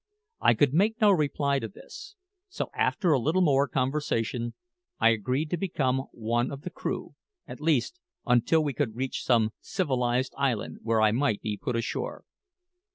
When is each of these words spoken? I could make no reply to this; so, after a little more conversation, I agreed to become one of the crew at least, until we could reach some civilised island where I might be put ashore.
I 0.39 0.55
could 0.55 0.73
make 0.73 0.99
no 0.99 1.11
reply 1.11 1.59
to 1.59 1.67
this; 1.67 2.15
so, 2.49 2.71
after 2.75 3.11
a 3.11 3.19
little 3.19 3.43
more 3.43 3.67
conversation, 3.67 4.55
I 4.99 5.09
agreed 5.09 5.51
to 5.51 5.57
become 5.57 6.05
one 6.11 6.51
of 6.51 6.61
the 6.63 6.71
crew 6.71 7.13
at 7.47 7.61
least, 7.61 7.99
until 8.25 8.63
we 8.63 8.73
could 8.73 8.95
reach 8.95 9.23
some 9.23 9.51
civilised 9.61 10.33
island 10.37 10.79
where 10.81 11.03
I 11.03 11.11
might 11.11 11.43
be 11.43 11.55
put 11.55 11.75
ashore. 11.75 12.23